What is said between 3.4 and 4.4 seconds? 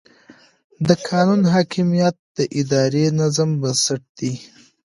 بنسټ دی.